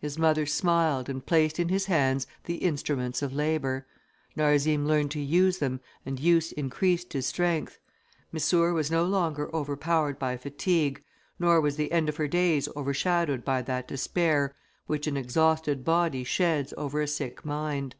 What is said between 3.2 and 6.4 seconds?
of labour. Narzim learned to use them, and